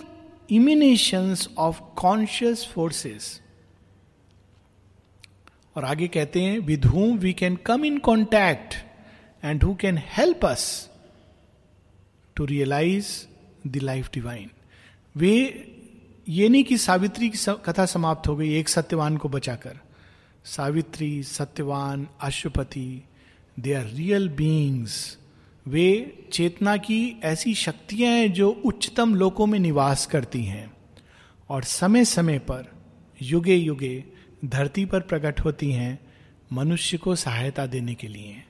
[0.49, 3.41] emanations of conscious forces
[5.75, 8.75] और आगे कहते हैं with whom we can come in contact
[9.45, 10.89] and who can help us
[12.35, 13.07] to realize
[13.67, 14.49] the life divine
[15.17, 15.67] way,
[16.29, 19.79] ये नहीं कि सावित्री की कथा समाप्त हो गई, एक सत्यवान को बचाकर।
[20.45, 23.03] Savitri Satyavan Ashwapati
[23.59, 25.17] they are real beings
[25.67, 30.71] वे चेतना की ऐसी शक्तियाँ हैं जो उच्चतम लोकों में निवास करती हैं
[31.49, 32.71] और समय समय पर
[33.21, 34.03] युगे युगे
[34.45, 35.99] धरती पर प्रकट होती हैं
[36.53, 38.43] मनुष्य को सहायता देने के लिए।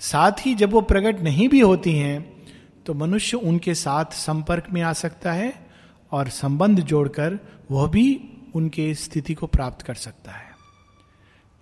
[0.00, 2.46] साथ ही जब वो प्रकट नहीं भी होती हैं
[2.86, 5.52] तो मनुष्य उनके साथ संपर्क में आ सकता है
[6.12, 7.38] और संबंध जोड़कर
[7.70, 8.20] वह भी
[8.54, 10.50] उनके स्थिति को प्राप्त कर सकता है।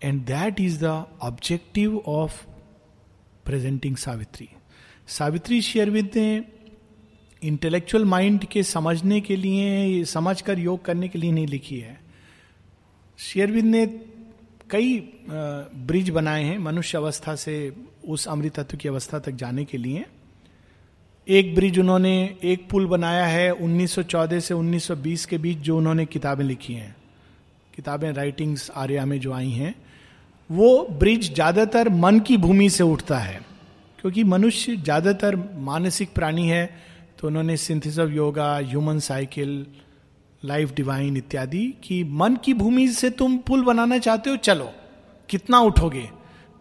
[0.02, 2.44] And that is the objective of
[3.44, 4.48] presenting Savitri
[5.08, 6.44] Savitri Sri Aurobindo ने
[7.42, 11.98] इंटेलेक्चुअल माइंड के समझने के लिए समझ कर योग करने के लिए नहीं लिखी है।
[13.18, 13.86] शेयरविद ने
[14.70, 17.72] कई ब्रिज बनाए हैं मनुष्य अवस्था से
[18.04, 20.04] उस अमृत तत्व की अवस्था तक जाने के लिए।
[21.28, 26.44] एक ब्रिज उन्होंने, एक पुल बनाया है 1914 से 1920 के बीच जो उन्होंने किताबें
[26.44, 26.94] लिखी हैं।
[27.74, 29.74] किताबें राइटिंग्स आर्या में जो आई हैं,
[30.50, 33.55] वो ब्रिज ज़्यादातर मन की भूमि से उठता है।
[34.06, 36.66] क्योंकि मनुष्य ज़्यादातर मानसिक प्राणी है
[37.18, 39.66] तो उन्होंने synthesis of yoga human cycle
[40.44, 44.70] life divine इत्यादि कि मन की भूमि से तुम पुल बनाना चाहते हो, चलो,
[45.28, 46.10] कितना उठोगे?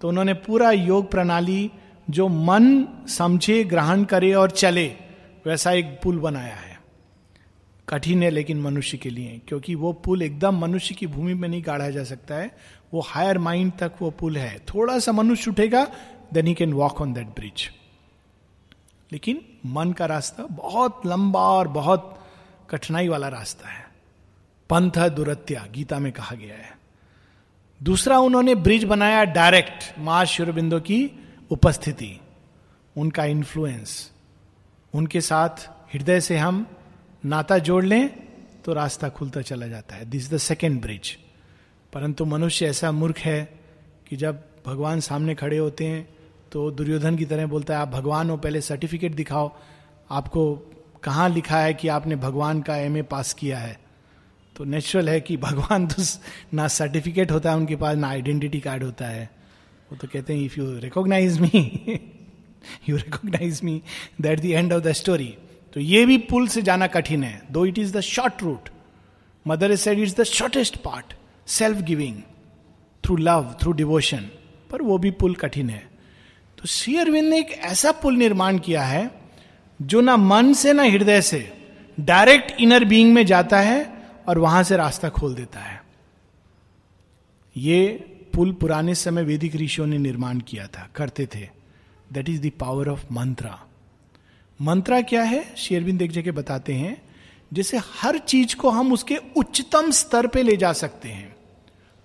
[0.01, 1.71] तो उन्होंने पूरा योग प्रणाली
[2.10, 4.88] जो मन समझे, ग्रहण करे और चले,
[5.45, 6.79] वैसा एक पुल बनाया है।
[7.89, 11.63] कठिन है, लेकिन मनुष्य के लिए, क्योंकि वो पुल एकदम मनुष्य की भूमि में नहीं
[11.65, 12.58] गाढ़ा जा सकता है।
[12.93, 15.88] वो हायर माइंड तक वो पुल है। थोड़ा सा मनुष्य उठेगा
[16.36, 17.69] then he can walk on that bridge
[19.12, 22.13] लेकिन मन का रास्ता बहुत लंबा और बहुत
[22.69, 23.84] कठिनाई वाला रास्ता है।
[24.69, 26.74] पंथ दुरत्या, गीता में कहा गया है।
[27.82, 31.00] दूसरा उन्होंने ब्रिज बनाया डायरेक्ट माँ शिवबिंदो की
[31.52, 32.19] उपस्थिति,
[32.98, 34.12] उनका इन्फ्लुएंस
[34.93, 36.65] उनके साथ हृदय से हम
[37.26, 38.10] नाता जोड़ लें
[38.65, 41.17] तो रास्ता खुलता चला जाता है। दिस द सेकेंड ब्रिज
[41.93, 43.60] परंतु मनुष्य ऐसा मूर्ख है
[44.10, 46.14] कि जब भगवान सामने खड़े होते हैं
[46.56, 49.52] तो दुर्योधन की तरह बोलता है, आप भगवान हो, पहले सर्टिफिकेट दिखाओ।
[50.10, 50.44] आपको
[51.04, 53.80] कहाँ लिखा है कि आपने भगवान का एमए पास किया है?
[54.56, 56.04] तो नेचुरल है कि भगवान तो
[56.54, 59.30] ना सर्टिफिकेट होता है उनके पास, ना आइडेंटिटी कार्ड होता है।
[59.91, 62.00] वो तो कहते हैं if you recognize me
[62.89, 63.82] you recognize me
[64.22, 65.28] that the end of the story
[65.74, 68.70] तो ये भी पुल से जाना कठिन है। Though it is the short route
[69.46, 71.13] Mother is said it's the shortest part
[71.48, 72.22] self giving
[73.04, 74.30] through love through devotion
[74.72, 75.94] पर वो भी पुल कठिन है।
[76.65, 79.12] तो श्री अरविंद ने एक ऐसा पुल निर्माण किया है,
[79.82, 81.39] जो ना मन से, ना हृदय से
[81.99, 83.93] डायरेक्ट इनर बीइंग में जाता है
[84.28, 85.82] और वहाँ से रास्ता खोल देता है।
[87.56, 87.88] ये
[88.34, 91.47] पुल पुराने समय वैदिक ऋषियों ने निर्माण किया था, करते थे।
[92.13, 93.60] That is the power of mantra
[94.60, 95.45] mantra क्या है?
[95.56, 97.01] शेरविंद एक जगह बताते हैं,
[97.54, 101.36] जैसे हर चीज़ को हम उसके उच्चतम स्तर पे ले जा सकते हैं।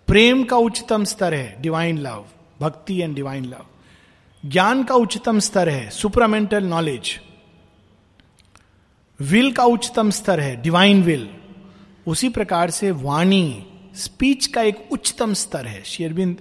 [0.08, 2.26] प्रेम का उच्चतम स्तर है डिवाइन लव
[2.60, 3.66] भक्ति एंड डिवाइन लव
[4.44, 7.08] ज्ञान का उच्चतम स्तर है सुपरामेंटल नॉलेज
[9.20, 11.28] विल का उच्चतम स्तर है डिवाइन विल
[12.06, 16.36] उसी प्रकार से वाणी स्पीच का एक उच्चतम स्तर है। शेरबिंद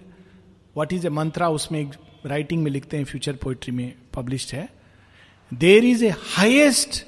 [0.76, 1.90] व्हाट इज़ ए मंत्रा उसमें एक
[2.26, 4.68] राइटिंग में लिखते हैं फ्यूचर पोइट्री में पब्लिश्ड है।
[5.52, 7.04] There is a highest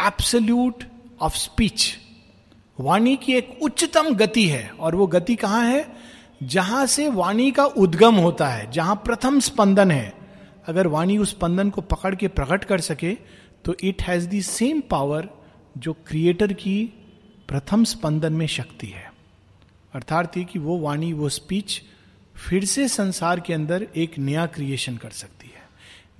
[0.00, 0.84] absolute
[1.20, 1.96] of speech
[2.78, 5.86] वाणी की एक उच्चतम गति है, और वो गति कहाँ है?
[6.42, 10.23] जहाँ से वाणी का उद्गम होता है, जहाँ प्रथम स्पंदन है।
[10.66, 13.14] अगर वाणी उस स्पंदन को पकड़ के प्रकट कर सके
[13.64, 15.28] तो it has the same power
[15.78, 16.84] जो क्रिएटर की
[17.48, 19.12] प्रथम स्पंदन में शक्ति है।
[19.94, 21.82] अर्थात ये कि वो वाणी, वो स्पीच
[22.36, 25.62] फिर से संसार के अंदर एक नया क्रिएशन कर सकती है।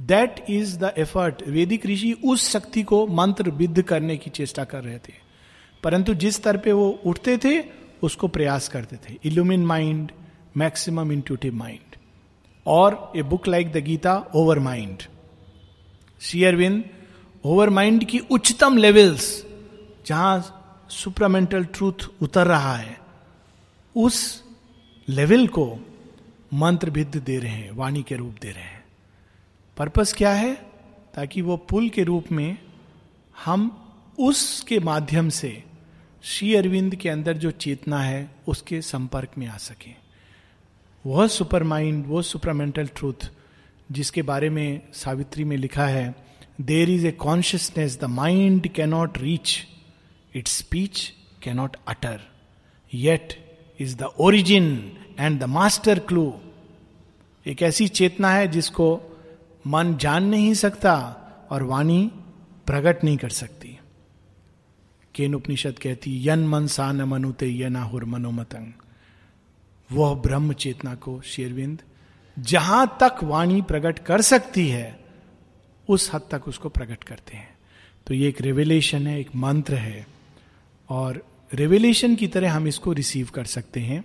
[0.07, 4.85] That is the effort Vedic rishi उस शक्ति को मंत्र विद्ध करने की चेष्टा कर
[4.85, 5.13] रहे थे।
[5.83, 7.65] परंतु जिस स्तर पे वो उठते थे,
[8.03, 10.11] उसको प्रयास करते थे। Illumined mind
[10.57, 11.94] maximum intuitive mind
[12.66, 15.03] और a book like the Gita over mind
[16.20, 16.85] Sri Aurobindo
[17.44, 19.27] over mind की उच्चतम लेवल्स
[20.07, 22.96] जहाँ सुपरामेंटल ट्रूथ उतर रहा है
[23.94, 24.20] उस
[25.09, 25.66] लेवल को
[26.55, 28.85] मंत्र भिद्ध दे रहे हैं वाणी के रूप दे रहे हैं
[29.77, 30.55] पर्पस क्या है
[31.14, 32.57] ताकि वो पुल के रूप में
[33.35, 33.70] हम
[34.18, 35.62] उसके माध्यम से
[36.24, 40.04] श्री अरविंद के अंदर जो चेतना है उसके संपर्क में आ सके
[41.07, 43.31] वह सुपर माइंड वो सुपरमेंटल ट्रूथ,
[43.93, 46.14] जिसके बारे में सावित्री में लिखा है
[46.61, 49.67] there is a consciousness the mind cannot reach
[50.35, 51.12] it speech
[51.43, 52.21] cannot utter
[52.95, 53.35] yet
[53.81, 56.33] is the origin and the master clue
[57.47, 59.01] एक ऐसी चेतना है जिसको
[59.67, 60.95] मन जान नहीं सकता
[61.51, 62.11] और वाणी
[62.67, 63.79] प्रकट नहीं कर सकती।
[65.14, 68.73] केन उपनिषद कहती, यन मन सा न मनुते यनाहुर मनोमतंग
[69.92, 71.83] वह ब्रह्म चेतना को, शेरविंद,
[72.38, 75.05] जहाँ तक वाणी प्रकट कर सकती है,
[75.88, 77.59] उस हद तक उसको प्रकट करते हैं।
[78.07, 80.07] तो ये एक रेवलेशन है, एक मंत्र है,
[80.90, 84.05] और रेवलेशन की तरह हम इसको रिसीव कर सकते हैं।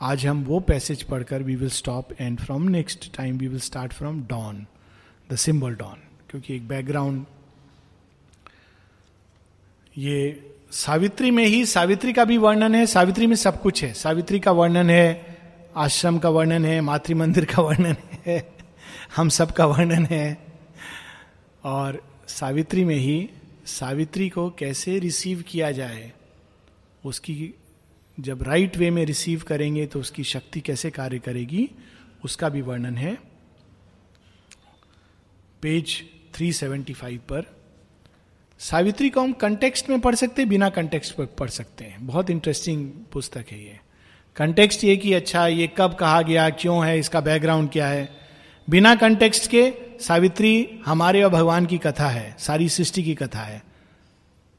[0.00, 3.92] आज हम वो पैसेज पढ़कर we will stop and from next time we will start
[3.92, 4.66] from dawn
[5.32, 5.96] the symbol dawn
[6.30, 7.24] क्योंकि एक बैकग्राउंड
[9.98, 14.38] ये सावित्री में ही, सावित्री का भी वर्णन है, सावित्री में सब कुछ है। सावित्री
[14.40, 15.38] का वर्णन है,
[15.76, 18.52] आश्रम का वर्णन है मातृ मंदिर का वर्णन है,
[19.16, 20.46] हम सब का वर्णन है।
[21.64, 23.30] और सावित्री में ही,
[23.66, 26.12] सावित्री को कैसे रिसीव किया जाए,
[27.04, 27.54] उसकी
[28.20, 31.68] जब राइट वे में रिसीव करेंगे तो उसकी शक्ति कैसे कार्य करेगी,
[32.24, 33.18] उसका भी वर्णन है।
[35.62, 36.02] पेज
[36.34, 37.61] 375 पर
[38.62, 42.30] सावित्री को हम कंटेक्स्ट में पढ़ सकते हैं, बिना कंटेक्स्ट पर पढ़ सकते हैं। बहुत
[42.30, 43.80] इंटरेस्टिंग पुस्तक है ये।
[44.36, 48.08] कंटेक्स्ट ये कि अच्छा ये कब कहा गया, क्यों है, इसका बैकग्राउंड क्या है?
[48.70, 53.62] बिना कंटेक्स्ट के सावित्री हमारे और भगवान की कथा है, सारी सृष्टि की कथा है।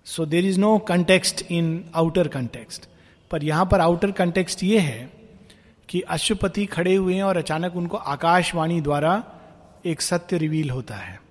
[0.05, 2.89] So there is no context in outer context
[3.31, 5.13] पर यहाँ पर आउटर कंटेक्स्ट ये है
[5.89, 9.23] कि अश्वपति खड़े हुए हैं और अचानक उनको आकाशवाणी द्वारा
[9.85, 11.22] एक सत्य रिवील होता है।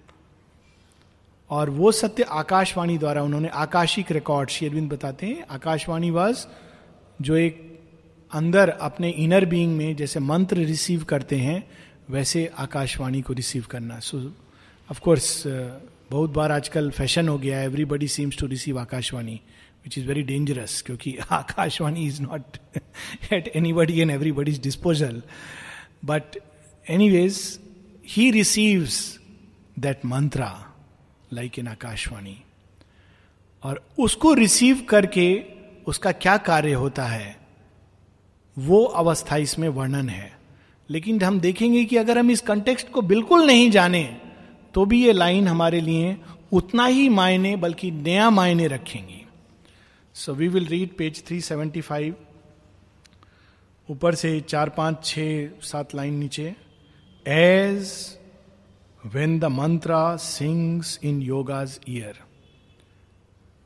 [1.53, 6.47] और वो सत्य आकाशवाणी द्वारा उन्होंने आकाशिक रिकॉर्ड शेरविंद बताते हैं, आकाशवाणी वाज
[7.23, 7.61] जो एक
[8.33, 11.63] अंदर अपने इनर बीइंग में जैसे मंत्र रिसीव करते हैं,
[12.11, 14.19] वैसे आकाशवाणी को रिसीव करना। सो
[14.89, 15.43] ऑफ़ कोर्स
[16.11, 19.41] बहुत बार आजकल फ़ैशन हो गया है everybody seems to receive Akashvani
[19.85, 22.57] which is very dangerous क्योंकि Akashvani is not
[23.33, 25.23] at anybody and everybody's disposal
[26.05, 26.39] but
[27.11, 27.39] anyways
[28.09, 29.01] he receives
[29.79, 30.51] that mantra
[31.33, 32.37] like in Akashvani.
[33.63, 35.27] और उसको रिसीव करके
[35.87, 37.37] उसका क्या कार्य होता है,
[38.57, 40.31] वो अवस्था इसमें वर्णन है।
[40.89, 44.05] लेकिन हम देखेंगे कि अगर हम इस कंटेक्स्ट को बिल्कुल नहीं जाने
[44.75, 46.17] तो भी ये लाइन हमारे लिए
[46.53, 49.23] उतना ही मायने, बल्कि नया मायने रखेंगी।
[50.17, 52.13] So we will read page 375
[53.89, 55.19] ऊपर से चार, पाँच छ
[55.63, 56.55] सात लाइन नीचे।
[57.27, 58.19] As
[59.07, 62.19] when the mantra sings in yoga's ear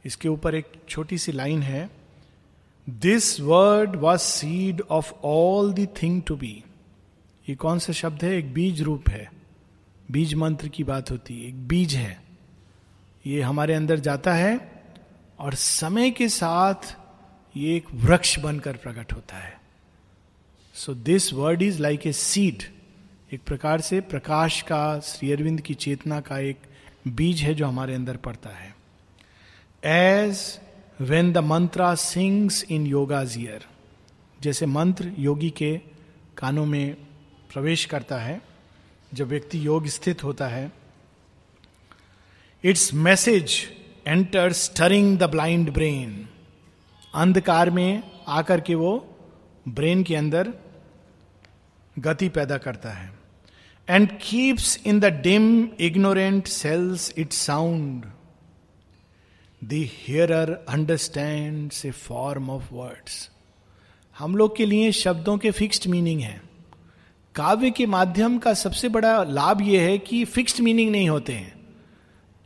[0.05, 1.91] इसके ऊपर एक छोटी सी लाइन है।
[2.91, 6.65] This word was seed of all the thing to be
[7.49, 8.37] ये कौन सा शब्द है?
[8.39, 9.31] एक बीज रूप है।
[10.11, 12.23] बीज मंत्र की बात होती है। एक बीज है।
[13.27, 14.85] ये हमारे अंदर जाता है
[15.39, 16.97] और समय के साथ
[17.57, 19.61] ये एक वृक्ष बनकर प्रकट होता है।
[20.75, 22.63] So this word is like a seed
[23.37, 26.59] एक प्रकार से प्रकाश का, श्री अरविंद की चेतना का एक
[27.09, 28.75] बीज है जो हमारे अंदर पड़ता है।
[29.85, 30.39] As
[31.01, 33.67] when the mantra sings in yoga ear
[34.43, 35.77] जैसे मंत्र योगी के
[36.37, 36.95] कानों में
[37.53, 38.41] प्रवेश करता है,
[39.15, 40.73] जब व्यक्ति योग स्थित होता है
[42.65, 43.59] its message
[44.07, 46.29] enter stirring the blind brain
[47.15, 48.97] अंधकार में आकर के वो
[49.69, 50.53] ब्रेन के अंदर
[51.99, 53.16] गति पैदा करता है।
[53.91, 58.05] And keeps in the dim ignorant cells it sound
[59.65, 63.31] the hearer understand a form of words
[64.19, 66.41] हम लोग के लिए शब्दों के फिक्स्ड मीनिंग है।
[67.35, 71.55] काव्य के माध्यम का सबसे बड़ा लाभ यह है कि फिक्स्ड मीनिंग नहीं होते हैं।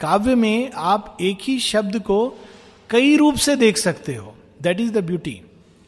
[0.00, 2.38] काव्य में आप एक ही शब्द को
[2.90, 5.40] कई रूप से देख सकते हो। दैट इज़ द ब्यूटी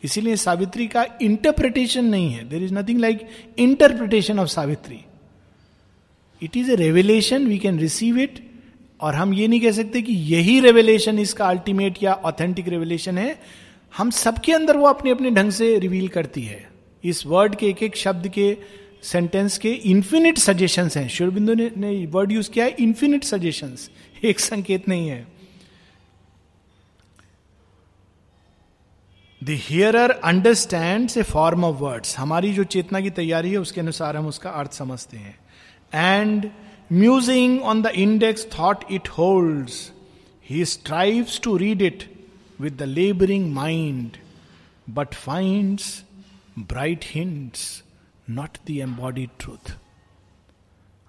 [0.02, 5.04] इसीलिए सावित्री का इंटरप्रिटेशन नहीं है। There is nothing like interpretation of Savitri.
[6.42, 8.38] It is a revelation we can receive it
[9.00, 13.38] और हम ये नहीं कह सकते कि यही रेवलेशन इसका अल्टीमेट या ऑथेंटिक रेवलेशन है।
[13.96, 16.68] हम सबके अंदर वो अपने अपने ढंग से रिवील करती है।
[17.04, 18.56] इस वर्ड के एक एक शब्द के
[19.02, 23.76] सेंटेंस के इन्फिनिट सजेशन हैं। शिवबिंदु ने, ने वर्ड यूज़ किया है इन्फिनिट सजेशन
[24.24, 25.26] एक संकेत नहीं है।
[29.42, 34.16] The hearer understand a form of words हमारी जो चेतना की तैयारी है उसके अनुसार
[34.16, 35.38] हम उसका अर्थ समझते हैं।
[35.94, 36.50] And
[36.92, 39.70] musing on the index thought it hold
[40.50, 42.04] he strives to read it
[42.60, 44.10] with the labouring mind
[44.90, 46.04] but finds
[46.58, 47.82] bright hints
[48.30, 49.76] not the embodied truth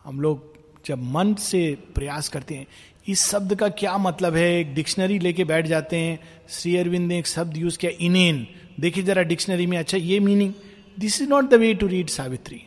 [0.05, 0.51] हम लोग
[0.85, 2.67] जब मन से प्रयास करते हैं,
[3.07, 4.59] इस शब्द का क्या मतलब है?
[4.59, 6.19] एक डिक्शनरी लेके बैठ जाते हैं,
[6.49, 8.47] श्री अरविंद ने एक शब्द यूज़ किया इनेन
[8.79, 10.53] देखिए जरा डिक्शनरी में अच्छा ये meaning
[10.99, 12.63] this is not the way to read Savitri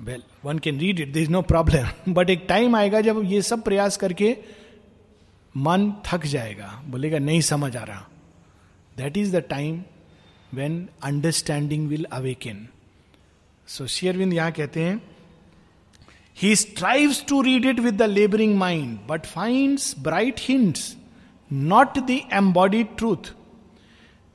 [0.00, 3.62] well one can read it this no problem but एक टाइम आएगा जब ये सब
[3.62, 4.36] प्रयास करके
[5.56, 8.08] मन थक जाएगा। बोलेगा, नहीं समझ आ रहा।
[8.96, 9.82] That is the time
[10.54, 12.68] when understanding will awaken
[13.66, 15.02] so Sri Aurobindo यहाँ कहते हैं
[16.36, 20.96] he strive to read it with the labouring mind but find bright hints
[21.52, 23.32] not the embodied truth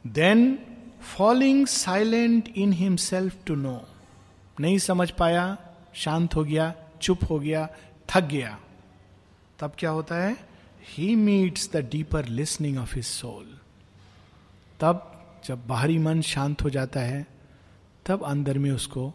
[0.08, 0.60] then
[1.17, 3.88] following silent in himself to know
[4.60, 5.58] नहीं समझ पाया,
[5.94, 7.69] शांत हो गया, चुप हो गया,
[8.10, 8.60] थक गया।
[9.60, 10.38] तब क्या होता है?
[10.86, 13.58] He meets the deeper listening of his soul
[14.80, 17.28] तब जब बाहरी मन शांत हो जाता है,
[18.06, 19.13] तब अंदर में उसको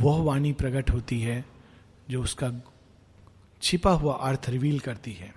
[0.00, 1.44] वह वाणी प्रकट होती है,
[2.10, 2.52] जो उसका
[3.62, 5.34] छिपा हुआ अर्थ रिवील करती है।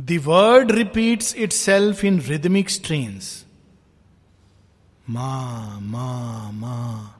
[0.00, 3.46] Word repeats itself in rhythmic strains
[5.10, 7.19] मा मा मा।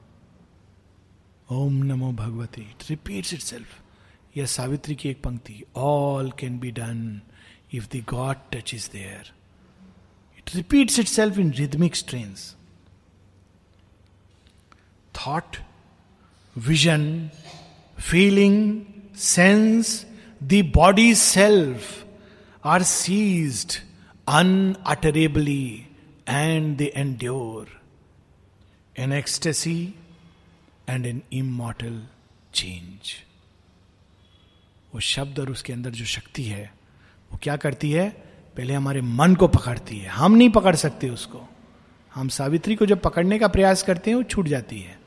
[1.51, 6.71] ओम नमो भगवती। इट रिपीट्स इट सेल्फ यह सावित्री की एक पंक्ति all can be
[6.71, 7.21] done
[7.73, 9.33] if the God touch is there
[10.41, 12.55] It repeats itself in rhythmic strains.
[15.13, 15.59] Thought,
[16.55, 17.31] vision,
[17.97, 18.57] feeling,
[19.13, 20.05] sense,
[20.41, 21.97] the body self
[22.65, 23.73] are seized
[24.27, 25.85] unutterably
[26.29, 27.69] and they endure
[28.97, 29.93] an ecstasy
[30.89, 32.07] and an immortal
[32.53, 33.13] change
[34.93, 36.73] वो शब्द और उसके अंदर जो शक्ति है,
[37.31, 38.09] वो क्या करती है?
[38.57, 41.41] पहले हमारे मन को पकड़ती है। हम नहीं पकड़ सकते उसको।
[42.15, 44.99] हम सावित्री को जब पकड़ने का प्रयास करते हैं, वो छूट जाती है।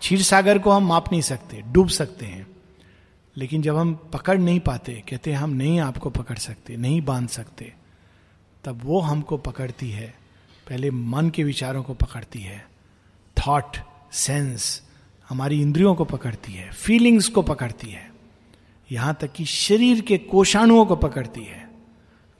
[0.00, 2.46] क्षीर सागर को हम माप नहीं सकते, डूब सकते हैं।
[3.36, 7.74] लेकिन जब हम पकड़ नहीं पाते, कहते हम नहीं आपको पकड़ सकते, नहीं बाँध सकते,
[8.64, 10.14] तब वो हमको पकड़ती है।
[10.68, 12.68] पहले मन के विचारों को पकड़ती है।
[13.38, 13.76] थॉट
[14.12, 14.82] सेंस
[15.28, 18.12] हमारी इंद्रियों को पकड़ती है, फीलिंग्स को पकड़ती है।
[18.92, 21.70] यहाँ तक कि शरीर के कोषाणुओं को पकड़ती है।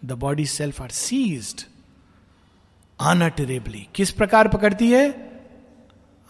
[0.04, 1.62] The body self are seized
[3.00, 5.32] unutterably किस प्रकार पकड़ती है?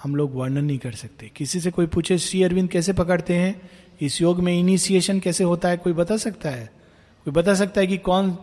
[0.02, 3.70] हम लोग वर्णन नहीं कर सकते। किसी से कोई पूछे, श्री अरविंद कैसे पकड़ते हैं?
[4.00, 5.76] इस योग में इनिशिएशन कैसे होता है?
[5.76, 6.72] कोई बता सकता है?
[7.24, 8.38] कोई बता सकता है कि कौन,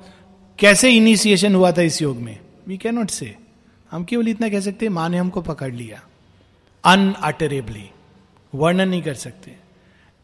[0.60, 2.40] कैसे इनिशिएशन हुआ था इस योग में?
[2.68, 3.36] वी कैनॉट से
[3.92, 6.04] हम केवल इतना कह सकते हैं, माँ ने हमको पकड़ लिया।
[6.86, 7.90] अनअटरेबली
[8.56, 9.56] वर्णन नहीं कर सकते।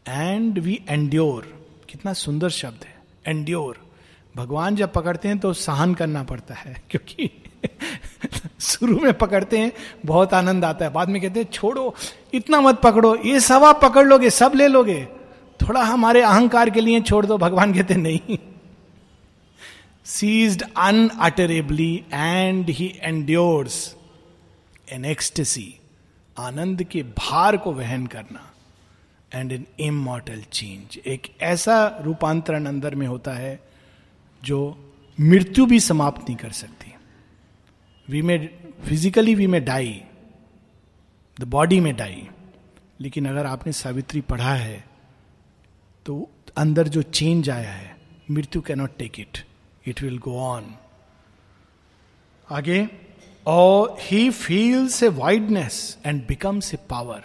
[0.08, 3.78] एंड वी एंड्योर कितना सुंदर शब्द है। एंड्योर
[4.36, 7.30] भगवान जब पकड़ते हैं तो सहन करना पड़ता है, क्योंकि
[8.60, 9.72] शुरू में पकड़ते हैं,
[10.06, 11.94] बहुत आनंद आता है। बाद में कहते हैं, छोड़ो,
[12.34, 15.08] इतना मत पकड़ो, ये सब आप पकड़ लोगे, सब ले लोगे।
[15.60, 18.38] थोड़ा हमारे अहंकार के लिए छोड़ दो, भगवान कहते नहीं।
[20.04, 23.96] Ceased unutterably and he endures
[24.92, 25.79] an ecstasy
[26.40, 28.46] आनंद के भार को वहन करना
[29.34, 33.58] एंड एन इमोटल चेंज एक ऐसा रूपांतरण अंदर में होता है
[34.42, 34.58] जो
[35.18, 36.92] मृत्यु भी समाप्त नहीं कर सकती।
[38.08, 38.38] We may
[38.84, 40.02] physically we may die
[41.36, 42.28] the body may die
[43.00, 44.84] लेकिन अगर आपने सावित्री पढ़ा है
[46.06, 47.96] तो अंदर जो चेंज आया है,
[48.30, 49.38] मृत्यु cannot take it
[49.86, 50.74] it will go on
[52.48, 52.78] आगे
[53.50, 55.76] और he feels a wideness
[56.06, 57.22] and becomes a power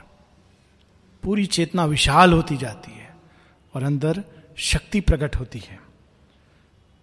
[1.24, 3.10] पूरी चेतना विशाल होती जाती है
[3.74, 4.24] और अंदर
[4.58, 5.80] शक्ति प्रकट होती है।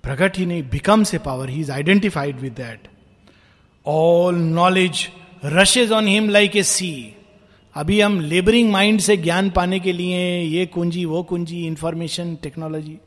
[0.04, 2.88] प्रकट ही नहीं becomes a power he is identified with that
[3.86, 5.08] all knowledge
[5.44, 6.92] rushes on him like a sea
[7.74, 12.98] अभी हम लेबरिंग माइंड से ज्ञान पाने के लिए ये कुंजी, वो कुंजी information technology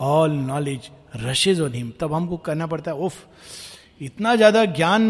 [0.00, 3.26] all knowledge rushes on him तब हमको करना पड़ता है, उफ
[4.00, 5.04] इतना ज़्यादा ज्ञान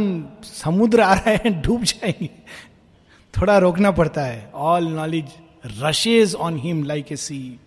[0.45, 2.31] समुद्र आ रहा है, डूब जाएँगे।
[3.35, 5.33] थोड़ा रोकना पड़ता है। All knowledge
[5.83, 7.61] rushes on him like a sea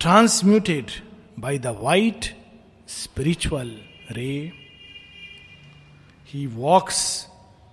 [0.00, 0.90] transmuted
[1.40, 2.24] by the white
[2.88, 3.76] spiritual
[4.10, 4.52] ray
[6.28, 7.26] he walks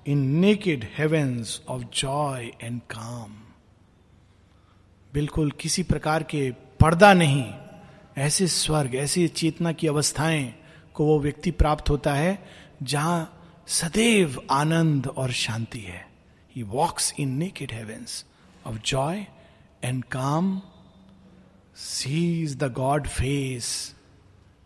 [0.08, 3.36] in naked heavens of joy and calm
[5.14, 7.46] बिल्कुल किसी प्रकार के पर्दा नहीं,
[8.18, 10.54] ऐसे स्वर्ग, ऐसी चेतना की अवस्थाएँ
[10.98, 12.48] को वो व्यक्ति प्राप्त होता है
[12.84, 13.34] जहाँ
[13.68, 16.08] सदैव आनंद और शांति है।
[16.56, 18.26] He walks in naked heavens
[18.66, 19.26] of joy
[19.84, 20.62] and calm
[21.76, 23.96] sees the God face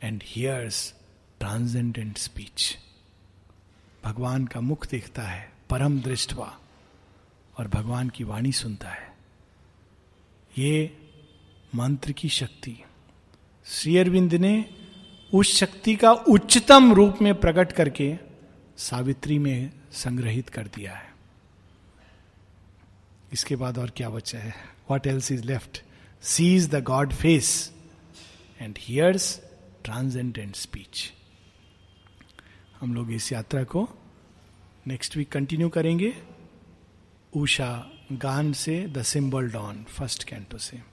[0.04, 0.94] and hears
[1.40, 2.78] transcendent speech
[4.04, 6.58] भगवान का मुख देखता है, परम दृष्टवा,
[7.60, 9.16] और भगवान की वाणी सुनता है।
[10.58, 10.98] ये
[11.76, 12.84] मंत्र की शक्ति।
[13.66, 14.81] श्री अरविंद ने
[15.34, 18.14] उस शक्ति का उच्चतम रूप में प्रकट करके
[18.78, 21.10] सावित्री में संग्रहित कर दिया है।
[23.34, 24.54] इसके बाद और क्या बचा है?
[24.92, 25.82] What else is left
[26.22, 27.72] sees the God face
[28.62, 29.40] and hears
[29.84, 31.12] transcendent speech
[32.80, 33.88] हम लोग इस यात्रा को
[34.88, 36.14] नेक्स्ट वीक कंटिन्यू करेंगे।
[37.34, 40.91] उषा गान से the symbol dawn first canto से।